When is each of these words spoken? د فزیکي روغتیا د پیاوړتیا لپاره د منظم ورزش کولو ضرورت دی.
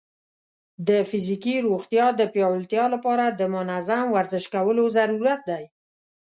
د 0.87 0.89
فزیکي 1.09 1.55
روغتیا 1.67 2.05
د 2.15 2.21
پیاوړتیا 2.33 2.85
لپاره 2.93 3.25
د 3.29 3.41
منظم 3.55 4.05
ورزش 4.17 4.45
کولو 4.53 4.83
ضرورت 4.97 5.41
دی. 5.49 5.63